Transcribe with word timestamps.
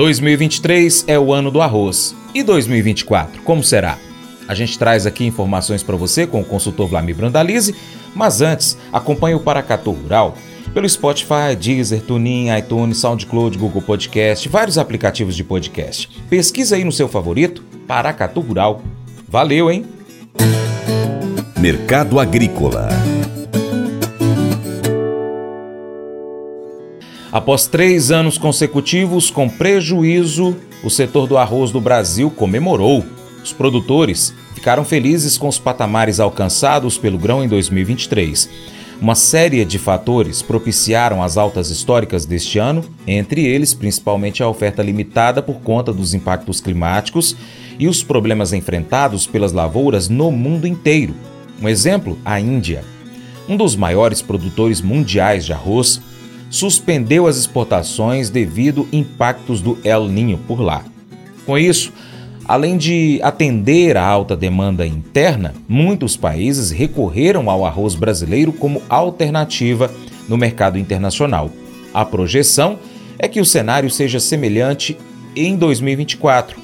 2023 0.00 1.04
é 1.08 1.18
o 1.18 1.30
ano 1.30 1.50
do 1.50 1.60
arroz. 1.60 2.16
E 2.34 2.42
2024, 2.42 3.42
como 3.42 3.62
será? 3.62 3.98
A 4.48 4.54
gente 4.54 4.78
traz 4.78 5.04
aqui 5.04 5.26
informações 5.26 5.82
para 5.82 5.94
você 5.94 6.26
com 6.26 6.40
o 6.40 6.44
consultor 6.44 6.88
Vlamir 6.88 7.14
Brandalize, 7.14 7.74
mas 8.14 8.40
antes, 8.40 8.78
acompanhe 8.90 9.34
o 9.34 9.40
Paracatu 9.40 9.90
Rural 9.90 10.34
pelo 10.72 10.88
Spotify, 10.88 11.54
Deezer, 11.54 12.00
TuneIn, 12.00 12.48
iTunes, 12.56 12.96
SoundCloud, 12.96 13.58
Google 13.58 13.82
Podcast, 13.82 14.48
vários 14.48 14.78
aplicativos 14.78 15.36
de 15.36 15.44
podcast. 15.44 16.08
Pesquisa 16.30 16.76
aí 16.76 16.84
no 16.84 16.92
seu 16.92 17.06
favorito, 17.06 17.62
Paracatu 17.86 18.40
Rural. 18.40 18.80
Valeu, 19.28 19.70
hein? 19.70 19.84
Mercado 21.58 22.18
Agrícola 22.18 22.88
Após 27.32 27.68
três 27.68 28.10
anos 28.10 28.36
consecutivos 28.36 29.30
com 29.30 29.48
prejuízo, 29.48 30.56
o 30.82 30.90
setor 30.90 31.28
do 31.28 31.38
arroz 31.38 31.70
do 31.70 31.80
Brasil 31.80 32.28
comemorou. 32.28 33.04
Os 33.42 33.52
produtores 33.52 34.34
ficaram 34.52 34.84
felizes 34.84 35.38
com 35.38 35.46
os 35.46 35.56
patamares 35.56 36.18
alcançados 36.18 36.98
pelo 36.98 37.16
grão 37.16 37.44
em 37.44 37.46
2023. 37.48 38.50
Uma 39.00 39.14
série 39.14 39.64
de 39.64 39.78
fatores 39.78 40.42
propiciaram 40.42 41.22
as 41.22 41.36
altas 41.36 41.70
históricas 41.70 42.26
deste 42.26 42.58
ano, 42.58 42.84
entre 43.06 43.46
eles 43.46 43.74
principalmente 43.74 44.42
a 44.42 44.48
oferta 44.48 44.82
limitada 44.82 45.40
por 45.40 45.60
conta 45.60 45.92
dos 45.92 46.14
impactos 46.14 46.60
climáticos 46.60 47.36
e 47.78 47.86
os 47.86 48.02
problemas 48.02 48.52
enfrentados 48.52 49.24
pelas 49.24 49.52
lavouras 49.52 50.08
no 50.08 50.32
mundo 50.32 50.66
inteiro. 50.66 51.14
Um 51.62 51.68
exemplo, 51.68 52.18
a 52.24 52.40
Índia. 52.40 52.82
Um 53.48 53.56
dos 53.56 53.76
maiores 53.76 54.20
produtores 54.20 54.82
mundiais 54.82 55.46
de 55.46 55.52
arroz, 55.52 56.00
suspendeu 56.50 57.26
as 57.26 57.36
exportações 57.36 58.28
devido 58.28 58.86
impactos 58.92 59.62
do 59.62 59.78
El 59.84 60.08
Ninho 60.08 60.38
por 60.46 60.60
lá. 60.60 60.84
Com 61.46 61.56
isso, 61.56 61.92
além 62.44 62.76
de 62.76 63.20
atender 63.22 63.96
à 63.96 64.04
alta 64.04 64.36
demanda 64.36 64.86
interna, 64.86 65.54
muitos 65.68 66.16
países 66.16 66.70
recorreram 66.70 67.48
ao 67.48 67.64
arroz 67.64 67.94
brasileiro 67.94 68.52
como 68.52 68.82
alternativa 68.88 69.90
no 70.28 70.36
mercado 70.36 70.76
internacional. 70.76 71.50
A 71.94 72.04
projeção 72.04 72.78
é 73.18 73.28
que 73.28 73.40
o 73.40 73.46
cenário 73.46 73.90
seja 73.90 74.18
semelhante 74.18 74.98
em 75.36 75.56
2024. 75.56 76.58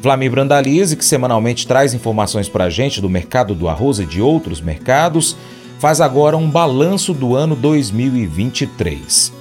Vlamir 0.00 0.30
Brandalize, 0.30 0.96
que 0.96 1.04
semanalmente 1.04 1.66
traz 1.66 1.92
informações 1.92 2.48
para 2.48 2.64
a 2.64 2.70
gente 2.70 3.00
do 3.00 3.10
mercado 3.10 3.54
do 3.54 3.68
arroz 3.68 3.98
e 3.98 4.06
de 4.06 4.22
outros 4.22 4.60
mercados, 4.60 5.36
faz 5.78 6.00
agora 6.00 6.36
um 6.36 6.50
balanço 6.50 7.14
do 7.14 7.34
ano 7.34 7.54
2023. 7.54 9.32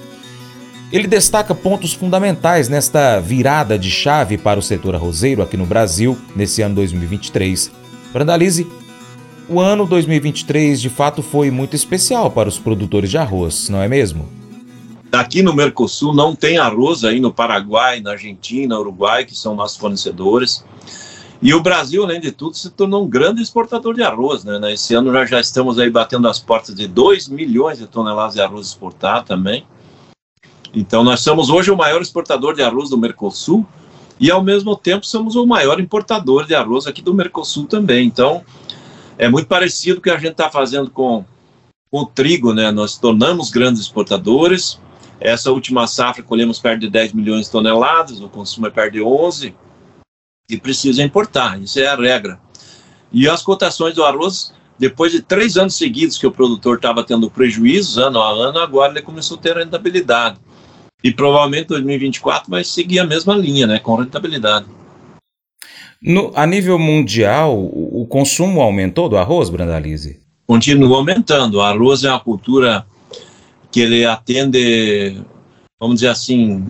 Ele 0.91 1.07
destaca 1.07 1.53
pontos 1.53 1.93
fundamentais 1.93 2.69
nesta 2.69 3.19
virada 3.19 3.77
de 3.77 3.91
chave 3.91 4.37
para 4.37 4.59
o 4.59 4.63
setor 4.63 4.95
arrozeiro 4.95 5.41
aqui 5.41 5.57
no 5.57 5.65
Brasil 5.65 6.17
nesse 6.35 6.61
ano 6.61 6.75
2023. 6.75 7.71
Brandalize, 8.13 8.65
o 9.49 9.59
ano 9.59 9.85
2023 9.85 10.79
de 10.79 10.89
fato 10.89 11.21
foi 11.21 11.51
muito 11.51 11.75
especial 11.75 12.31
para 12.31 12.47
os 12.47 12.57
produtores 12.57 13.09
de 13.09 13.17
arroz, 13.17 13.67
não 13.67 13.81
é 13.81 13.87
mesmo? 13.87 14.29
Aqui 15.11 15.41
no 15.41 15.53
Mercosul 15.53 16.13
não 16.13 16.35
tem 16.35 16.57
arroz 16.57 17.03
aí 17.03 17.19
no 17.19 17.33
Paraguai, 17.33 17.99
na 17.99 18.11
Argentina, 18.11 18.79
Uruguai, 18.79 19.25
que 19.25 19.35
são 19.35 19.55
nossos 19.55 19.77
fornecedores. 19.77 20.63
E 21.41 21.53
o 21.53 21.61
Brasil, 21.61 22.03
além 22.03 22.19
de 22.19 22.31
tudo, 22.31 22.57
se 22.57 22.69
tornou 22.71 23.03
um 23.03 23.07
grande 23.07 23.41
exportador 23.41 23.93
de 23.93 24.01
arroz. 24.01 24.43
Né? 24.43 24.73
Esse 24.73 24.95
ano 24.95 25.11
nós 25.11 25.29
já 25.29 25.39
estamos 25.39 25.77
aí 25.77 25.89
batendo 25.89 26.27
as 26.27 26.39
portas 26.39 26.73
de 26.73 26.87
2 26.87 27.27
milhões 27.27 27.77
de 27.77 27.85
toneladas 27.85 28.33
de 28.33 28.41
arroz 28.41 28.67
exportado 28.67 29.27
também. 29.27 29.65
Então 30.73 31.03
nós 31.03 31.21
somos 31.21 31.49
hoje 31.49 31.71
o 31.71 31.77
maior 31.77 32.01
exportador 32.01 32.55
de 32.55 32.63
arroz 32.63 32.89
do 32.89 32.97
Mercosul 32.97 33.65
e 34.19 34.31
ao 34.31 34.43
mesmo 34.43 34.75
tempo 34.75 35.05
somos 35.05 35.35
o 35.35 35.45
maior 35.45 35.79
importador 35.79 36.45
de 36.45 36.55
arroz 36.55 36.87
aqui 36.87 37.01
do 37.01 37.13
Mercosul 37.13 37.67
também. 37.67 38.07
Então 38.07 38.43
é 39.17 39.29
muito 39.29 39.47
parecido 39.47 39.99
o 39.99 40.01
que 40.01 40.09
a 40.09 40.17
gente 40.17 40.31
está 40.31 40.49
fazendo 40.49 40.89
com, 40.89 41.23
com 41.91 41.99
o 41.99 42.05
trigo, 42.05 42.51
né? 42.51 42.71
Nós 42.71 42.97
tornamos 42.97 43.51
grandes 43.51 43.81
exportadores. 43.81 44.79
Essa 45.19 45.51
última 45.51 45.87
safra 45.87 46.23
colhemos 46.23 46.59
perto 46.59 46.81
de 46.81 46.89
10 46.89 47.13
milhões 47.13 47.45
de 47.45 47.51
toneladas, 47.51 48.21
o 48.21 48.27
consumo 48.27 48.67
é 48.67 48.69
perto 48.69 48.93
de 48.93 49.01
11 49.01 49.55
e 50.49 50.57
precisa 50.57 51.03
importar, 51.03 51.61
isso 51.61 51.79
é 51.79 51.87
a 51.87 51.95
regra. 51.95 52.39
E 53.11 53.27
as 53.27 53.41
cotações 53.41 53.93
do 53.93 54.03
arroz, 54.03 54.53
depois 54.79 55.11
de 55.11 55.21
três 55.21 55.57
anos 55.57 55.75
seguidos 55.75 56.17
que 56.17 56.27
o 56.27 56.31
produtor 56.31 56.77
estava 56.77 57.03
tendo 57.03 57.29
prejuízos 57.29 57.97
ano 57.97 58.21
a 58.21 58.29
ano, 58.29 58.59
agora 58.59 58.93
ele 58.93 59.01
começou 59.01 59.37
a 59.37 59.41
ter 59.41 59.57
rentabilidade. 59.57 60.37
E 61.03 61.11
provavelmente 61.11 61.67
2024 61.67 62.49
vai 62.49 62.63
seguir 62.63 62.99
a 62.99 63.05
mesma 63.05 63.35
linha, 63.35 63.67
né, 63.67 63.79
com 63.79 63.95
rentabilidade. 63.95 64.65
No, 66.01 66.31
a 66.35 66.45
nível 66.45 66.77
mundial, 66.77 67.57
o, 67.57 68.05
consumo 68.07 68.61
aumentou 68.61 69.09
do 69.09 69.17
arroz, 69.17 69.49
Brandalize? 69.49 70.19
Continua 70.45 70.97
aumentando. 70.97 71.55
O 71.55 71.61
arroz 71.61 72.03
é 72.03 72.09
uma 72.09 72.19
cultura 72.19 72.85
que 73.71 73.81
ele 73.81 74.05
atende, 74.05 75.21
vamos 75.79 75.95
dizer 75.95 76.09
assim, 76.09 76.65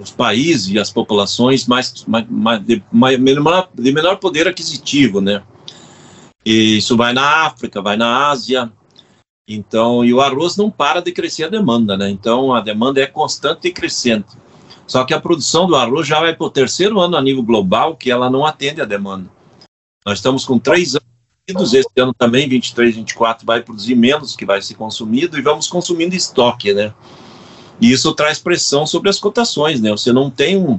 os 0.00 0.10
países 0.10 0.68
e 0.68 0.78
as 0.78 0.90
populações 0.90 1.66
mais, 1.66 2.04
mais, 2.06 2.26
mais 2.28 2.62
de, 2.62 2.82
mais, 2.92 3.18
menor, 3.18 3.68
de 3.74 3.92
menor 3.92 4.16
poder 4.16 4.46
aquisitivo, 4.48 5.20
né? 5.20 5.42
E 6.44 6.78
isso 6.78 6.96
vai 6.96 7.12
na 7.12 7.46
África, 7.46 7.80
vai 7.80 7.96
na 7.96 8.28
Ásia. 8.28 8.70
Então, 9.46 10.04
e 10.04 10.12
o 10.12 10.20
arroz 10.20 10.56
não 10.56 10.70
para 10.70 11.00
de 11.00 11.12
crescer 11.12 11.44
a 11.44 11.48
demanda, 11.48 11.96
né? 11.96 12.10
Então, 12.10 12.54
a 12.54 12.60
demanda 12.60 13.00
é 13.00 13.06
constante 13.06 13.68
e 13.68 13.72
crescente. 13.72 14.36
Só 14.86 15.04
que 15.04 15.14
a 15.14 15.20
produção 15.20 15.66
do 15.66 15.76
arroz 15.76 16.06
já 16.06 16.20
vai 16.20 16.34
para 16.34 16.46
o 16.46 16.50
terceiro 16.50 17.00
ano 17.00 17.16
a 17.16 17.22
nível 17.22 17.42
global 17.42 17.96
que 17.96 18.10
ela 18.10 18.28
não 18.28 18.44
atende 18.44 18.80
a 18.80 18.84
demanda. 18.84 19.30
Nós 20.06 20.18
estamos 20.18 20.44
com 20.44 20.58
três 20.58 20.94
anos, 20.94 21.72
esse 21.72 21.88
ano 21.98 22.12
também, 22.12 22.48
23, 22.48 22.96
24, 22.96 23.46
vai 23.46 23.62
produzir 23.62 23.94
menos 23.94 24.36
que 24.36 24.44
vai 24.44 24.60
ser 24.60 24.74
consumido 24.74 25.38
e 25.38 25.42
vamos 25.42 25.66
consumindo 25.66 26.14
estoque, 26.14 26.72
né? 26.74 26.92
E 27.80 27.90
isso 27.92 28.12
traz 28.14 28.38
pressão 28.38 28.86
sobre 28.86 29.10
as 29.10 29.18
cotações, 29.18 29.80
né? 29.80 29.90
Você 29.90 30.12
não 30.12 30.30
tem 30.30 30.56
um, 30.56 30.78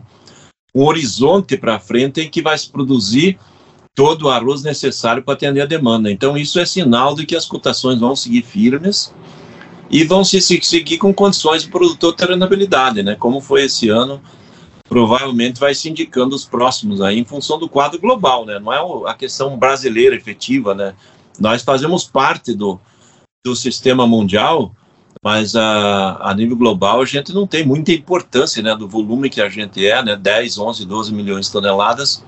um 0.73 0.83
horizonte 0.83 1.57
para 1.57 1.79
frente 1.79 2.21
em 2.21 2.29
que 2.29 2.41
vai 2.41 2.57
se 2.57 2.69
produzir 2.69 3.37
todo 3.93 4.23
o 4.23 4.29
arroz 4.29 4.61
necessário 4.61 5.23
para 5.23 5.33
atender 5.33 5.61
a 5.61 5.65
demanda. 5.65 6.11
Então, 6.11 6.37
isso 6.37 6.59
é 6.59 6.65
sinal 6.65 7.15
de 7.15 7.25
que 7.25 7.35
as 7.35 7.45
cotações 7.45 7.99
vão 7.99 8.15
seguir 8.15 8.43
firmes 8.43 9.13
e 9.89 10.03
vão 10.03 10.23
se, 10.23 10.41
se 10.41 10.59
seguir 10.61 10.97
com 10.97 11.13
condições 11.13 11.63
de 11.63 11.69
produtor 11.69 12.13
ter 12.13 12.29
rentabilidade, 12.29 13.03
né? 13.03 13.15
Como 13.15 13.39
foi 13.39 13.63
esse 13.63 13.87
ano, 13.89 14.21
provavelmente 14.89 15.59
vai 15.59 15.73
se 15.73 15.89
indicando 15.89 16.35
os 16.35 16.45
próximos 16.45 17.01
aí 17.01 17.17
em 17.17 17.25
função 17.25 17.57
do 17.57 17.69
quadro 17.69 17.99
global, 17.99 18.45
né? 18.45 18.59
Não 18.59 18.73
é 18.73 19.09
a 19.09 19.13
questão 19.13 19.57
brasileira 19.57 20.15
efetiva, 20.15 20.75
né? 20.75 20.93
Nós 21.39 21.63
fazemos 21.63 22.03
parte 22.03 22.53
do, 22.53 22.79
do 23.45 23.55
sistema 23.55 24.05
mundial, 24.05 24.75
mas 25.25 25.55
a, 25.55 26.19
a 26.21 26.35
nível 26.35 26.55
global 26.55 27.01
a 27.01 27.05
gente 27.05 27.33
não 27.33 27.47
tem 27.47 27.65
muita 27.65 27.91
importância 27.91 28.61
né, 28.61 28.75
do 28.75 28.87
volume 28.87 29.27
que 29.27 29.41
a 29.41 29.49
gente 29.49 29.83
é, 29.83 30.05
né, 30.05 30.15
10, 30.15 30.59
11, 30.59 30.85
12 30.85 31.11
milhões 31.11 31.47
de 31.47 31.51
toneladas, 31.51 32.23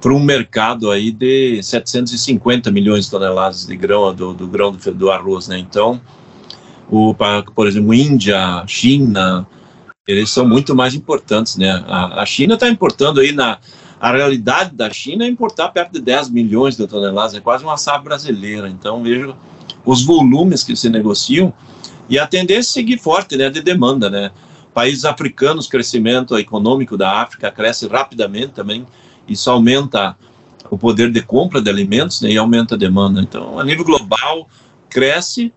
para 0.00 0.14
um 0.14 0.20
mercado 0.20 0.92
aí 0.92 1.10
de 1.10 1.60
750 1.60 2.70
milhões 2.70 3.06
de 3.06 3.10
toneladas 3.10 3.66
de 3.66 3.76
grão, 3.76 4.14
do, 4.14 4.32
do 4.32 4.46
grão 4.46 4.70
do, 4.70 4.94
do, 4.94 5.10
arroz, 5.10 5.48
né, 5.48 5.58
então, 5.58 6.00
o, 6.88 7.12
por 7.52 7.66
exemplo, 7.66 7.92
Índia, 7.92 8.62
China, 8.64 9.44
eles 10.06 10.30
são 10.30 10.46
muito 10.46 10.72
mais 10.72 10.94
importantes, 10.94 11.56
né, 11.56 11.84
a, 11.88 12.22
a 12.22 12.26
China 12.26 12.54
está 12.54 12.68
importando 12.68 13.18
aí 13.18 13.32
na, 13.32 13.58
a 13.98 14.12
realidade 14.12 14.72
da 14.72 14.88
China 14.88 15.24
é 15.24 15.28
importar 15.28 15.70
perto 15.70 15.94
de 15.94 16.00
10 16.00 16.30
milhões 16.30 16.76
de 16.76 16.86
toneladas, 16.86 17.34
é 17.34 17.40
quase 17.40 17.64
uma 17.64 17.76
safra 17.76 18.02
brasileira, 18.02 18.68
então 18.68 19.02
veja 19.02 19.34
os 19.84 20.04
volumes 20.04 20.62
que 20.62 20.76
se 20.76 20.88
negociam, 20.88 21.52
e 22.10 22.18
a 22.18 22.26
tendência 22.26 22.70
é 22.70 22.72
seguir 22.82 22.98
forte, 22.98 23.36
né, 23.36 23.48
de 23.48 23.62
demanda, 23.62 24.10
né? 24.10 24.32
Países 24.74 25.04
africanos, 25.04 25.68
crescimento 25.68 26.36
econômico 26.36 26.96
da 26.96 27.22
África 27.22 27.50
cresce 27.50 27.86
rapidamente 27.86 28.48
também, 28.48 28.84
isso 29.28 29.48
aumenta 29.48 30.16
o 30.68 30.76
poder 30.76 31.10
de 31.10 31.22
compra 31.22 31.62
de 31.62 31.70
alimentos 31.70 32.20
né, 32.20 32.30
e 32.30 32.36
aumenta 32.36 32.74
a 32.74 32.78
demanda. 32.78 33.20
Então, 33.20 33.58
a 33.58 33.64
nível 33.64 33.84
global, 33.84 34.48
cresce, 34.88 35.52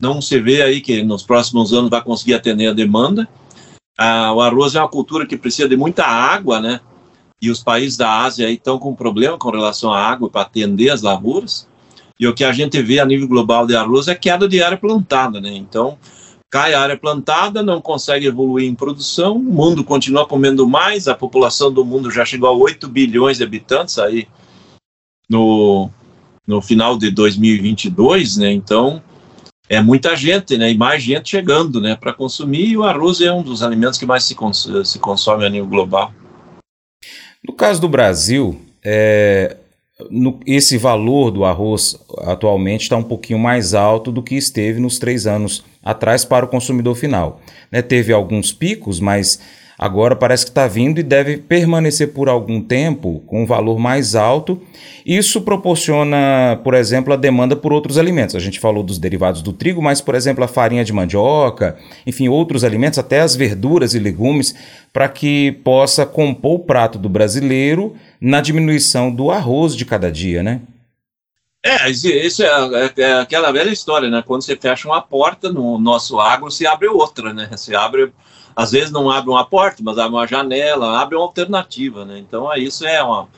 não 0.00 0.20
se 0.20 0.38
vê 0.40 0.62
aí 0.62 0.80
que 0.80 1.02
nos 1.02 1.22
próximos 1.22 1.72
anos 1.72 1.90
vai 1.90 2.02
conseguir 2.02 2.34
atender 2.34 2.68
a 2.68 2.72
demanda. 2.72 3.28
Ah, 3.98 4.32
o 4.32 4.40
arroz 4.40 4.74
é 4.74 4.80
uma 4.80 4.88
cultura 4.88 5.26
que 5.26 5.36
precisa 5.36 5.68
de 5.68 5.76
muita 5.76 6.04
água, 6.04 6.60
né? 6.60 6.80
E 7.40 7.50
os 7.50 7.62
países 7.62 7.96
da 7.96 8.20
Ásia 8.20 8.50
estão 8.50 8.78
com 8.78 8.94
problema 8.94 9.38
com 9.38 9.50
relação 9.50 9.92
à 9.92 9.98
água 9.98 10.30
para 10.30 10.42
atender 10.42 10.90
as 10.90 11.02
lavouras. 11.02 11.68
E 12.18 12.26
o 12.26 12.34
que 12.34 12.44
a 12.44 12.52
gente 12.52 12.80
vê 12.80 12.98
a 12.98 13.04
nível 13.04 13.28
global 13.28 13.66
de 13.66 13.76
arroz 13.76 14.08
é 14.08 14.14
queda 14.14 14.48
de 14.48 14.62
área 14.62 14.78
plantada, 14.78 15.40
né? 15.40 15.54
Então, 15.54 15.98
cai 16.50 16.72
a 16.72 16.80
área 16.80 16.96
plantada, 16.96 17.62
não 17.62 17.80
consegue 17.80 18.26
evoluir 18.26 18.68
em 18.68 18.74
produção, 18.74 19.36
o 19.36 19.42
mundo 19.42 19.84
continua 19.84 20.26
comendo 20.26 20.66
mais, 20.66 21.08
a 21.08 21.14
população 21.14 21.70
do 21.70 21.84
mundo 21.84 22.10
já 22.10 22.24
chegou 22.24 22.48
a 22.48 22.52
8 22.52 22.88
bilhões 22.88 23.36
de 23.36 23.44
habitantes 23.44 23.98
aí 23.98 24.26
no, 25.28 25.90
no 26.46 26.62
final 26.62 26.96
de 26.96 27.10
2022, 27.10 28.38
né? 28.38 28.52
Então, 28.52 29.02
é 29.68 29.82
muita 29.82 30.16
gente, 30.16 30.56
né? 30.56 30.70
E 30.70 30.78
mais 30.78 31.02
gente 31.02 31.30
chegando, 31.30 31.80
né? 31.80 31.96
Para 31.96 32.12
consumir. 32.12 32.68
E 32.68 32.76
o 32.76 32.84
arroz 32.84 33.20
é 33.20 33.32
um 33.32 33.42
dos 33.42 33.62
alimentos 33.62 33.98
que 33.98 34.06
mais 34.06 34.24
se, 34.24 34.34
cons 34.34 34.68
se 34.84 34.98
consome 34.98 35.44
a 35.44 35.50
nível 35.50 35.68
global. 35.68 36.12
No 37.46 37.52
caso 37.52 37.80
do 37.80 37.88
Brasil, 37.88 38.60
é, 38.82 39.56
no, 40.10 40.38
esse 40.46 40.76
valor 40.76 41.30
do 41.30 41.44
arroz 41.44 41.98
atualmente 42.18 42.82
está 42.82 42.96
um 42.96 43.02
pouquinho 43.02 43.38
mais 43.38 43.74
alto 43.74 44.12
do 44.12 44.22
que 44.22 44.34
esteve 44.34 44.78
nos 44.78 44.98
três 44.98 45.26
anos 45.26 45.64
atrás 45.82 46.24
para 46.24 46.44
o 46.44 46.48
consumidor 46.48 46.94
final. 46.94 47.40
Né, 47.70 47.80
teve 47.80 48.12
alguns 48.12 48.52
picos, 48.52 49.00
mas 49.00 49.40
Agora 49.78 50.16
parece 50.16 50.44
que 50.44 50.50
está 50.50 50.66
vindo 50.66 50.98
e 50.98 51.02
deve 51.02 51.36
permanecer 51.36 52.14
por 52.14 52.30
algum 52.30 52.62
tempo 52.62 53.22
com 53.26 53.42
um 53.42 53.46
valor 53.46 53.78
mais 53.78 54.14
alto. 54.14 54.60
Isso 55.04 55.42
proporciona, 55.42 56.58
por 56.64 56.72
exemplo, 56.72 57.12
a 57.12 57.16
demanda 57.16 57.54
por 57.54 57.74
outros 57.74 57.98
alimentos. 57.98 58.34
A 58.34 58.40
gente 58.40 58.58
falou 58.58 58.82
dos 58.82 58.98
derivados 58.98 59.42
do 59.42 59.52
trigo, 59.52 59.82
mas, 59.82 60.00
por 60.00 60.14
exemplo, 60.14 60.42
a 60.42 60.48
farinha 60.48 60.84
de 60.84 60.94
mandioca, 60.94 61.76
enfim, 62.06 62.26
outros 62.26 62.64
alimentos, 62.64 62.98
até 62.98 63.20
as 63.20 63.36
verduras 63.36 63.94
e 63.94 63.98
legumes, 63.98 64.54
para 64.94 65.10
que 65.10 65.52
possa 65.62 66.06
compor 66.06 66.54
o 66.54 66.60
prato 66.60 66.98
do 66.98 67.08
brasileiro 67.08 67.94
na 68.18 68.40
diminuição 68.40 69.10
do 69.10 69.30
arroz 69.30 69.76
de 69.76 69.84
cada 69.84 70.10
dia, 70.10 70.42
né? 70.42 70.62
É, 71.62 71.90
isso 71.90 72.44
é, 72.44 72.46
é, 72.46 73.02
é, 73.02 73.12
aquela 73.14 73.50
velha 73.50 73.70
história, 73.70 74.08
né? 74.08 74.22
Quando 74.24 74.42
você 74.42 74.56
fecha 74.56 74.88
uma 74.88 75.02
porta 75.02 75.52
no 75.52 75.78
nosso 75.78 76.20
agro, 76.20 76.50
se 76.50 76.64
abre 76.66 76.86
outra, 76.86 77.34
né? 77.34 77.50
Se 77.56 77.74
abre 77.74 78.12
às 78.56 78.72
vezes 78.72 78.90
não 78.90 79.10
abre 79.10 79.28
uma 79.28 79.44
porta, 79.44 79.82
mas 79.84 79.98
abre 79.98 80.16
uma 80.16 80.26
janela, 80.26 80.98
abre 80.98 81.14
uma 81.14 81.24
alternativa, 81.24 82.06
né? 82.06 82.18
Então, 82.18 82.50
isso 82.54 82.86
é 82.86 83.02
uma, 83.02 83.28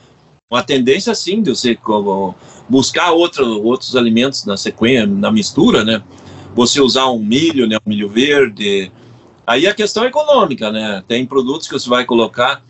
uma 0.49 0.63
tendência, 0.63 1.13
sim, 1.13 1.41
de 1.41 1.49
você 1.49 1.77
buscar 2.69 3.11
outro, 3.11 3.61
outros 3.61 3.97
alimentos 3.97 4.45
na 4.45 4.55
sequência, 4.55 5.05
na 5.05 5.29
mistura, 5.29 5.83
né? 5.83 6.01
Você 6.55 6.79
usar 6.79 7.07
um 7.07 7.19
milho, 7.19 7.67
né? 7.67 7.75
Um 7.85 7.89
milho 7.89 8.07
verde. 8.07 8.89
Aí 9.45 9.67
a 9.67 9.75
questão 9.75 10.05
é 10.05 10.07
econômica, 10.07 10.71
né? 10.71 11.03
Tem 11.05 11.25
produtos 11.25 11.67
que 11.67 11.73
você 11.73 11.89
vai 11.89 12.05
colocar 12.05 12.63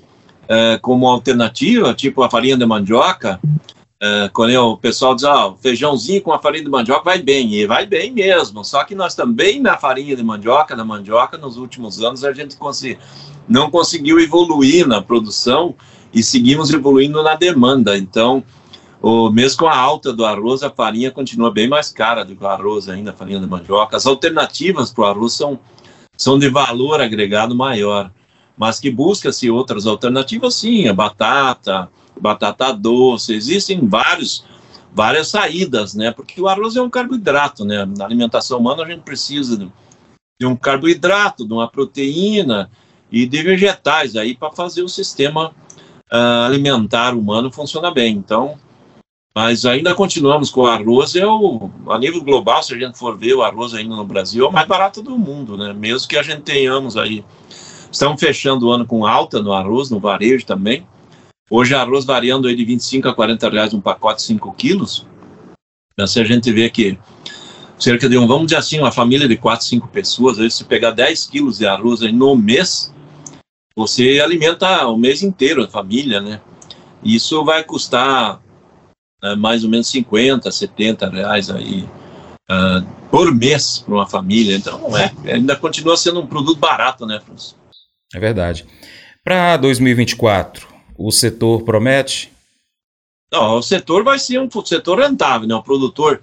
é, 0.48 0.80
como 0.82 1.08
alternativa, 1.08 1.94
tipo 1.94 2.24
a 2.24 2.30
farinha 2.32 2.58
de 2.58 2.66
mandioca, 2.66 3.40
Uh, 4.02 4.32
quando 4.32 4.52
eu, 4.52 4.64
o 4.68 4.78
pessoal 4.78 5.14
diz, 5.14 5.26
ah, 5.26 5.54
feijãozinho 5.62 6.22
com 6.22 6.32
a 6.32 6.40
farinha 6.40 6.64
de 6.64 6.70
mandioca 6.70 7.04
vai 7.04 7.22
bem, 7.22 7.54
e 7.54 7.68
vai 7.68 7.86
bem 7.86 8.14
mesmo, 8.14 8.64
só 8.64 8.86
que 8.86 8.96
nós 8.96 9.14
também 9.14 9.60
na 9.60 9.76
farinha 9.76 10.16
de 10.16 10.24
mandioca, 10.24 10.74
na 10.74 10.86
mandioca, 10.86 11.38
nos 11.38 11.58
últimos 11.58 12.02
anos 12.02 12.24
a 12.24 12.32
gente 12.32 12.56
consegui, 12.56 12.98
não 13.46 13.70
conseguiu 13.70 14.18
evoluir 14.18 14.88
na 14.88 15.02
produção 15.02 15.76
e 16.14 16.24
seguimos 16.24 16.72
evoluindo 16.72 17.22
na 17.22 17.36
demanda, 17.36 17.98
então, 17.98 18.42
o, 19.02 19.30
mesmo 19.30 19.60
com 19.60 19.68
a 19.68 19.78
alta 19.78 20.14
do 20.14 20.26
arroz, 20.26 20.64
a 20.64 20.70
farinha 20.70 21.12
continua 21.12 21.52
bem 21.52 21.68
mais 21.68 21.90
cara 21.90 22.24
do 22.24 22.34
que 22.34 22.42
o 22.42 22.48
arroz 22.48 22.88
ainda, 22.88 23.12
a 23.12 23.14
farinha 23.14 23.42
de 23.42 23.48
mandioca, 23.48 23.98
as 23.98 24.06
alternativas 24.06 24.94
para 24.94 25.02
o 25.02 25.08
arroz 25.08 25.34
são, 25.34 25.60
são 26.16 26.40
de 26.40 26.48
valor 26.48 27.02
agregado 27.02 27.54
maior, 27.54 28.10
mas 28.58 28.80
que 28.80 28.90
busca-se 28.90 29.52
outras 29.52 29.86
alternativas, 29.86 30.56
sim, 30.56 30.88
a 30.88 30.94
batata, 30.94 31.90
batata 32.20 32.74
doce, 32.74 33.34
existem 33.34 33.88
vários, 33.88 34.46
várias 34.94 35.28
saídas, 35.30 35.94
né? 35.94 36.12
Porque 36.12 36.42
o 36.42 36.48
arroz 36.48 36.76
é 36.76 36.82
um 36.82 36.90
carboidrato, 36.90 37.66
né? 37.66 37.86
Na 37.86 38.06
alimentação 38.06 38.60
humana 38.60 38.84
a 38.84 38.90
gente 38.90 39.02
precisa 39.02 39.58
de, 39.58 40.46
um 40.46 40.56
carboidrato, 40.56 41.46
de 41.46 41.54
uma 41.54 41.70
proteína 41.70 42.70
e 43.12 43.26
de 43.26 43.42
vegetais 43.42 44.16
aí 44.16 44.36
para 44.36 44.52
fazer 44.52 44.84
o 44.84 44.90
sistema 44.90 45.50
uh, 46.12 46.46
alimentar 46.46 47.14
humano 47.14 47.52
funcionar 47.52 47.92
bem. 47.92 48.16
Então, 48.16 48.58
mas 49.34 49.64
ainda 49.66 49.94
continuamos 49.94 50.50
com 50.50 50.62
o 50.62 50.68
arroz, 50.68 51.16
é 51.16 51.26
o, 51.26 51.70
a 51.88 51.98
nível 51.98 52.24
global, 52.24 52.62
se 52.64 52.74
a 52.74 52.78
gente 52.78 52.98
for 52.98 53.18
ver 53.18 53.36
o 53.36 53.44
arroz 53.44 53.74
ainda 53.74 53.96
no 53.96 54.04
Brasil, 54.04 54.44
é 54.44 54.48
o 54.50 54.52
mais 54.52 54.68
barato 54.68 55.02
do 55.02 55.18
mundo, 55.18 55.56
né? 55.56 55.72
Mesmo 55.72 56.08
que 56.08 56.18
a 56.18 56.24
gente 56.24 56.42
tenhamos 56.42 56.98
aí, 56.98 57.24
estamos 57.92 58.20
fechando 58.20 58.68
o 58.68 58.72
ano 58.72 58.86
com 58.86 59.06
alta 59.06 59.42
no 59.42 59.54
arroz, 59.54 59.90
no 59.90 60.00
varejo 60.00 60.46
também, 60.46 60.86
Hoje 61.50 61.74
arroz 61.74 62.06
variando 62.06 62.48
aí 62.48 62.56
de 62.56 62.64
25 62.64 63.10
a 63.10 63.14
40 63.14 63.50
reais 63.50 63.74
um 63.74 63.82
pacote 63.82 64.22
5 64.22 64.54
quilos. 64.54 65.06
Se 66.08 66.20
a 66.22 66.24
gente 66.24 66.52
vê 66.52 66.70
que 66.70 66.98
cerca 67.78 68.08
de 68.08 68.18
um, 68.18 68.28
vamos 68.28 68.48
dizer 68.48 68.58
assim, 68.58 68.80
uma 68.80 68.92
família 68.92 69.28
de 69.28 69.36
4, 69.36 69.66
5 69.66 69.88
pessoas, 69.88 70.40
aí 70.40 70.50
se 70.52 70.64
pegar 70.64 70.92
10 70.92 71.26
quilos 71.26 71.58
de 71.58 71.66
arroz 71.66 72.02
aí 72.02 72.12
no 72.12 72.36
mês, 72.36 72.94
você 73.76 74.20
alimenta 74.24 74.88
o 74.88 74.98
mês 74.98 75.24
inteiro 75.24 75.64
a 75.64 75.68
família, 75.68 76.22
né? 76.22 76.42
Isso 77.04 77.44
vai 77.44 77.64
custar 77.64 78.42
né, 79.24 79.36
mais 79.36 79.64
ou 79.64 79.70
menos 79.70 79.88
50, 79.88 80.52
70 80.52 81.10
reais 81.10 81.50
aí 81.50 81.88
uh, 82.50 82.86
por 83.10 83.34
mês 83.34 83.80
para 83.80 83.94
uma 83.94 84.08
família. 84.08 84.56
Então, 84.56 84.98
é, 84.98 85.12
ainda 85.32 85.56
continua 85.56 85.98
sendo 85.98 86.20
um 86.20 86.28
produto 86.28 86.60
barato, 86.60 87.06
né, 87.06 87.22
Francisco? 87.26 87.58
É 88.14 88.20
verdade. 88.20 88.66
Para 89.24 89.58
2024, 89.58 90.68
o 91.00 91.12
setor 91.12 91.64
promete? 91.64 92.30
Não, 93.32 93.58
o 93.58 93.62
setor 93.62 94.04
vai 94.04 94.20
ser 94.20 94.38
um 94.40 94.50
setor 94.66 95.00
rentável, 95.00 95.48
né? 95.48 95.56
O 95.56 95.64
produtor 95.64 96.22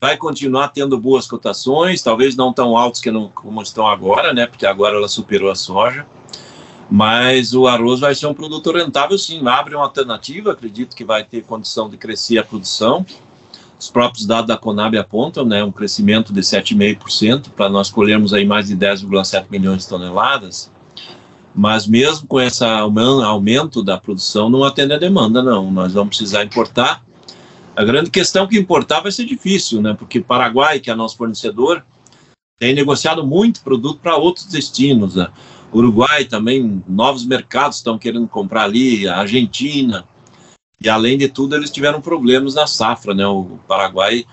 vai 0.00 0.16
continuar 0.16 0.68
tendo 0.68 0.96
boas 0.96 1.26
cotações, 1.26 2.02
talvez 2.02 2.36
não 2.36 2.52
tão 2.52 2.76
altos 2.76 3.00
que 3.00 3.10
não, 3.10 3.28
como 3.28 3.60
estão 3.60 3.84
agora, 3.86 4.32
né? 4.32 4.46
Porque 4.46 4.64
agora 4.64 4.96
ela 4.96 5.08
superou 5.08 5.50
a 5.50 5.56
soja. 5.56 6.06
Mas 6.88 7.52
o 7.52 7.66
arroz 7.66 7.98
vai 7.98 8.14
ser 8.14 8.26
um 8.26 8.34
produto 8.34 8.70
rentável, 8.70 9.18
sim. 9.18 9.44
Abre 9.48 9.74
uma 9.74 9.84
alternativa, 9.84 10.52
acredito 10.52 10.94
que 10.94 11.04
vai 11.04 11.24
ter 11.24 11.42
condição 11.42 11.88
de 11.88 11.96
crescer 11.96 12.38
a 12.38 12.44
produção. 12.44 13.04
Os 13.76 13.90
próprios 13.90 14.24
dados 14.24 14.46
da 14.46 14.56
Conab 14.56 14.96
apontam, 14.96 15.44
né, 15.44 15.64
um 15.64 15.72
crescimento 15.72 16.32
de 16.32 16.42
7,5% 16.42 17.50
para 17.50 17.68
nós 17.68 17.90
colhermos 17.90 18.32
aí 18.32 18.46
mais 18.46 18.68
de 18.68 18.76
10,7 18.76 19.46
milhões 19.50 19.82
de 19.82 19.88
toneladas. 19.88 20.70
Mas 21.56 21.86
mesmo 21.86 22.28
com 22.28 22.38
esse 22.38 22.62
aumento 22.62 23.82
da 23.82 23.96
produção, 23.96 24.50
não 24.50 24.62
atende 24.62 24.92
a 24.92 24.98
demanda, 24.98 25.42
não. 25.42 25.70
Nós 25.70 25.94
vamos 25.94 26.14
precisar 26.14 26.44
importar. 26.44 27.02
A 27.74 27.82
grande 27.82 28.10
questão 28.10 28.44
é 28.44 28.46
que 28.46 28.58
importar 28.58 29.00
vai 29.00 29.10
ser 29.10 29.24
difícil, 29.24 29.80
né? 29.80 29.94
Porque 29.98 30.20
Paraguai, 30.20 30.80
que 30.80 30.90
é 30.90 30.94
nosso 30.94 31.16
fornecedor, 31.16 31.82
tem 32.58 32.74
negociado 32.74 33.26
muito 33.26 33.62
produto 33.62 34.00
para 34.00 34.16
outros 34.16 34.44
destinos. 34.44 35.14
Né? 35.14 35.28
Uruguai 35.72 36.26
também, 36.26 36.84
novos 36.86 37.24
mercados 37.24 37.78
estão 37.78 37.98
querendo 37.98 38.28
comprar 38.28 38.64
ali, 38.64 39.08
a 39.08 39.16
Argentina. 39.16 40.04
E 40.78 40.90
além 40.90 41.16
de 41.16 41.26
tudo, 41.26 41.56
eles 41.56 41.70
tiveram 41.70 42.02
problemas 42.02 42.54
na 42.54 42.66
safra, 42.66 43.14
né? 43.14 43.26
O 43.26 43.58
Paraguai, 43.66 44.26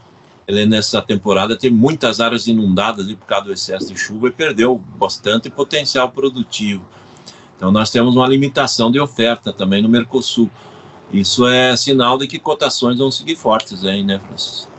ele 0.45 0.65
nessa 0.65 1.01
temporada 1.01 1.55
tem 1.55 1.69
muitas 1.71 2.19
áreas 2.19 2.47
inundadas 2.47 3.05
ali 3.05 3.15
por 3.15 3.25
causa 3.25 3.45
do 3.45 3.53
excesso 3.53 3.93
de 3.93 3.97
chuva 3.97 4.27
e 4.27 4.31
perdeu 4.31 4.77
bastante 4.77 5.49
potencial 5.49 6.11
produtivo. 6.11 6.85
Então 7.55 7.71
nós 7.71 7.89
temos 7.89 8.15
uma 8.15 8.27
limitação 8.27 8.91
de 8.91 8.99
oferta 8.99 9.53
também 9.53 9.81
no 9.81 9.89
Mercosul. 9.89 10.49
Isso 11.11 11.47
é 11.47 11.75
sinal 11.77 12.17
de 12.17 12.27
que 12.27 12.39
cotações 12.39 12.97
vão 12.97 13.11
seguir 13.11 13.35
fortes 13.35 13.85
aí, 13.85 14.03
né, 14.03 14.19
Francisco? 14.19 14.71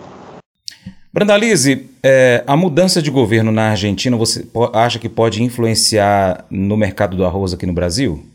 Brandalize, 1.13 1.89
é, 2.03 2.43
a 2.45 2.57
mudança 2.57 3.01
de 3.01 3.09
governo 3.09 3.53
na 3.53 3.71
Argentina, 3.71 4.17
você 4.17 4.49
acha 4.73 4.99
que 4.99 5.09
pode 5.09 5.45
influenciar 5.45 6.45
no 6.51 6.77
mercado 6.77 7.17
do 7.17 7.25
arroz 7.25 7.53
aqui 7.53 7.65
no 7.65 7.73
Brasil? 7.73 8.27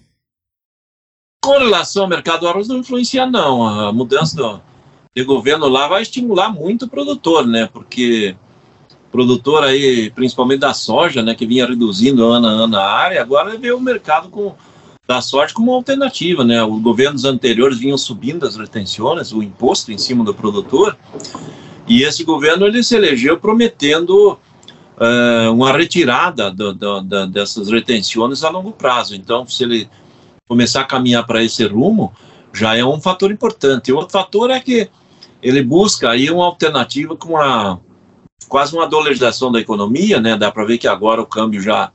Com 1.44 1.58
relação 1.58 2.04
ao 2.04 2.10
mercado 2.10 2.40
do 2.40 2.48
arroz, 2.48 2.70
não 2.70 2.78
influencia, 2.78 3.26
não. 3.26 3.68
A 3.68 3.92
mudança 3.92 4.38
do, 4.38 4.62
de 5.14 5.24
governo 5.26 5.68
lá 5.68 5.90
vai 5.90 6.02
estimular 6.02 6.54
muito 6.54 6.86
o 6.86 6.90
produtor, 6.90 7.46
né? 7.46 7.68
Porque 7.72 8.38
produtor 9.20 9.66
aí, 9.66 10.10
principalmente 10.12 10.62
da 10.62 10.74
soja, 10.74 11.22
né, 11.22 11.36
que 11.36 11.46
vinha 11.46 11.66
reduzindo 11.66 12.26
ano 12.26 12.48
a 12.48 12.52
ano 12.52 12.78
a 12.78 12.90
área, 12.90 13.22
agora 13.22 13.58
vê 13.58 13.70
o 13.74 13.80
mercado 13.80 14.30
com, 14.30 14.56
da 15.06 15.20
soja 15.20 15.54
como 15.54 15.74
alternativa, 15.74 16.46
né? 16.46 16.64
Os 16.64 16.82
governos 16.82 17.26
anteriores 17.26 17.78
vinham 17.78 17.98
subindo 17.98 18.48
as 18.48 18.56
retenções, 18.56 19.34
o 19.34 19.44
imposto 19.44 19.92
em 19.92 19.98
cima 19.98 20.24
do 20.24 20.34
produtor, 20.34 20.98
e 21.86 22.04
esse 22.04 22.24
governo 22.24 22.66
ele 22.66 22.82
se 22.82 22.96
elegeu 22.96 23.38
prometendo 23.38 24.40
uh, 24.96 25.52
uma 25.52 25.74
retirada 25.74 26.50
do, 26.50 26.74
do, 26.74 27.02
dessas 27.28 27.70
retenções 27.70 28.42
a 28.42 28.50
longo 28.50 28.72
prazo. 28.72 29.16
Então, 29.16 29.46
se 29.46 29.64
ele 29.64 29.90
começar 30.48 30.80
a 30.82 30.86
caminhar 30.86 31.26
para 31.26 31.44
esse 31.44 31.66
rumo, 31.66 32.14
já 32.54 32.74
é 32.74 32.86
um 32.86 33.02
fator 33.02 33.32
importante. 33.32 33.92
Outro 33.92 34.14
fator 34.14 34.50
é 34.50 34.62
que 34.62 34.90
ele 35.44 35.62
busca 35.62 36.10
aí 36.10 36.32
uma 36.32 36.46
alternativa 36.46 37.18
com 37.18 37.36
a 37.36 37.80
quase 38.48 38.76
uma 38.76 38.88
dolarização 38.88 39.52
da 39.52 39.60
economia, 39.60 40.20
né? 40.20 40.38
Dá 40.38 40.52
para 40.52 40.66
ver 40.66 40.78
que 40.78 40.88
agora 40.88 41.22
o 41.22 41.26
câmbio 41.26 41.62
já 41.62 41.92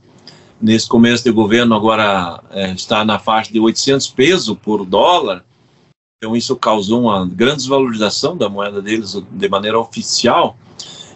nesse 0.61 0.89
começo 0.89 1.25
de 1.25 1.31
governo 1.31 1.75
agora 1.75 2.43
é, 2.51 2.73
está 2.73 3.05
na 3.05 3.19
faixa 3.19 3.53
de 3.53 3.61
800 3.61 4.09
pesos 4.09 4.57
por 4.63 4.85
dólar. 4.85 5.45
Então 6.19 6.37
isso 6.37 6.57
causou 6.57 7.03
uma 7.03 7.27
grande 7.27 7.57
desvalorização 7.57 8.37
da 8.37 8.49
moeda 8.49 8.81
deles 8.81 9.21
de 9.31 9.49
maneira 9.49 9.79
oficial. 9.79 10.57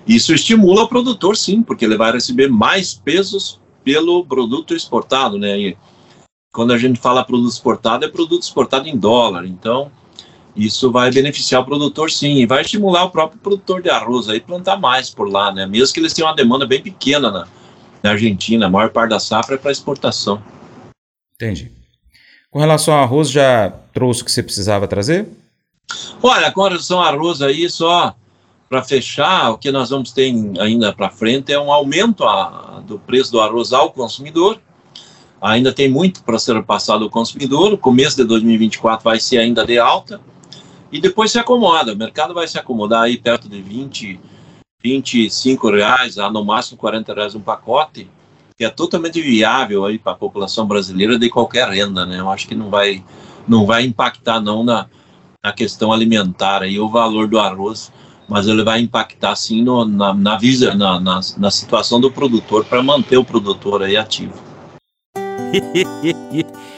Isso 0.06 0.34
estimula 0.34 0.82
o 0.82 0.88
produtor, 0.88 1.36
sim, 1.36 1.62
porque 1.62 1.84
ele 1.84 1.96
vai 1.96 2.12
receber 2.12 2.48
mais 2.48 2.94
pesos 2.94 3.60
pelo 3.84 4.24
produto 4.24 4.74
exportado, 4.74 5.38
né? 5.38 5.58
E 5.58 5.76
quando 6.52 6.72
a 6.72 6.78
gente 6.78 6.98
fala 6.98 7.24
produto 7.24 7.52
exportado, 7.52 8.04
é 8.04 8.08
produto 8.08 8.42
exportado 8.42 8.88
em 8.88 8.96
dólar. 8.96 9.46
Então, 9.46 9.90
isso 10.58 10.90
vai 10.90 11.10
beneficiar 11.12 11.62
o 11.62 11.64
produtor 11.64 12.10
sim, 12.10 12.38
e 12.38 12.46
vai 12.46 12.62
estimular 12.62 13.04
o 13.04 13.10
próprio 13.10 13.38
produtor 13.38 13.80
de 13.80 13.88
arroz 13.88 14.28
aí 14.28 14.40
plantar 14.40 14.76
mais 14.76 15.08
por 15.08 15.30
lá, 15.30 15.52
né? 15.52 15.66
Mesmo 15.66 15.94
que 15.94 16.00
eles 16.00 16.12
tenham 16.12 16.28
uma 16.28 16.34
demanda 16.34 16.66
bem 16.66 16.82
pequena 16.82 17.30
na, 17.30 17.48
na 18.02 18.10
Argentina, 18.10 18.66
a 18.66 18.70
maior 18.70 18.90
parte 18.90 19.10
da 19.10 19.20
safra 19.20 19.54
é 19.54 19.58
para 19.58 19.70
exportação. 19.70 20.42
Entendi. 21.34 21.70
Com 22.50 22.58
relação 22.58 22.92
ao 22.92 23.04
arroz, 23.04 23.30
já 23.30 23.70
trouxe 23.92 24.22
o 24.22 24.24
que 24.24 24.32
você 24.32 24.42
precisava 24.42 24.88
trazer? 24.88 25.28
Olha, 26.20 26.50
com 26.50 26.62
relação 26.62 26.98
ao 26.98 27.04
arroz 27.04 27.40
aí, 27.40 27.70
só 27.70 28.16
para 28.68 28.82
fechar, 28.82 29.50
o 29.50 29.58
que 29.58 29.70
nós 29.70 29.90
vamos 29.90 30.10
ter 30.10 30.34
ainda 30.58 30.92
para 30.92 31.08
frente 31.08 31.52
é 31.52 31.60
um 31.60 31.72
aumento 31.72 32.24
a, 32.24 32.82
do 32.84 32.98
preço 32.98 33.30
do 33.30 33.40
arroz 33.40 33.72
ao 33.72 33.92
consumidor. 33.92 34.60
Ainda 35.40 35.72
tem 35.72 35.88
muito 35.88 36.24
para 36.24 36.38
ser 36.38 36.60
passado 36.64 37.04
ao 37.04 37.10
consumidor. 37.10 37.72
O 37.72 37.78
começo 37.78 38.16
de 38.16 38.24
2024 38.24 39.04
vai 39.04 39.20
ser 39.20 39.38
ainda 39.38 39.64
de 39.64 39.78
alta 39.78 40.20
e 40.90 41.00
depois 41.00 41.30
se 41.30 41.38
acomoda. 41.38 41.92
O 41.92 41.96
mercado 41.96 42.34
vai 42.34 42.46
se 42.46 42.58
acomodar 42.58 43.02
aí 43.02 43.16
perto 43.16 43.48
de 43.48 43.60
20, 43.60 44.20
25 44.82 45.70
reais, 45.70 46.18
a 46.18 46.30
no 46.30 46.44
máximo 46.44 46.78
40 46.78 47.14
reais 47.14 47.34
um 47.34 47.40
pacote, 47.40 48.10
que 48.56 48.64
é 48.64 48.70
totalmente 48.70 49.20
viável 49.20 49.84
aí 49.84 49.98
para 49.98 50.12
a 50.12 50.16
população 50.16 50.66
brasileira 50.66 51.18
de 51.18 51.28
qualquer 51.28 51.68
renda, 51.68 52.04
né? 52.04 52.18
Eu 52.18 52.30
acho 52.30 52.48
que 52.48 52.54
não 52.54 52.70
vai, 52.70 53.04
não 53.46 53.66
vai 53.66 53.84
impactar 53.84 54.40
não 54.40 54.64
na, 54.64 54.86
na 55.44 55.52
questão 55.52 55.92
alimentar 55.92 56.62
aí 56.62 56.78
o 56.80 56.88
valor 56.88 57.28
do 57.28 57.38
arroz 57.38 57.92
mas 58.28 58.46
ele 58.46 58.62
vai 58.62 58.80
impactar 58.80 59.34
sim 59.34 59.62
no, 59.62 59.86
na, 59.86 60.12
na, 60.12 60.36
visa, 60.36 60.74
na, 60.74 61.00
na, 61.00 61.20
na 61.38 61.50
situação 61.50 61.98
do 61.98 62.10
produtor 62.10 62.64
para 62.66 62.82
manter 62.82 63.16
o 63.16 63.24
produtor 63.24 63.82
aí 63.82 63.96
ativo. 63.96 64.34